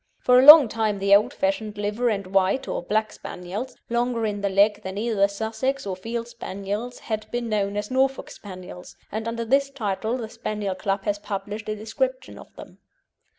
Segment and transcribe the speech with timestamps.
[0.17, 4.41] For a long time the old fashioned liver and white, or black Spaniels, longer in
[4.41, 9.27] the leg than either Sussex or Field Spaniels, had been known as Norfolk Spaniels, and
[9.27, 12.79] under this title the Spaniel Club has published a description of them.